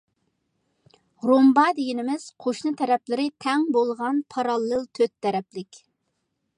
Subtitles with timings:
[1.31, 5.85] رومبا دېگىنىمىز، قوشنا تەرەپلىرى تەڭ بولغان پاراللېل تۆت تەرەپلىك.